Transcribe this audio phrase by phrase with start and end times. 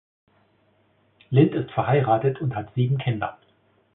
[1.29, 3.37] Lind ist verheiratet und hat sieben Kinder.